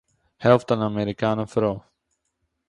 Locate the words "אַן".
0.73-0.81